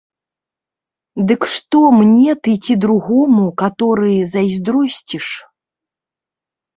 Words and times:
Дык 1.31 1.41
што 1.55 1.81
мне 1.97 2.31
ты 2.47 2.53
ці 2.67 2.77
другому, 2.85 3.43
каторы, 3.63 4.15
зайздросціш? 4.33 5.27